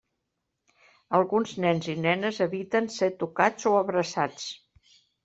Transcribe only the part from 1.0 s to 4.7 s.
Alguns nens i nenes eviten ser tocats o abraçats.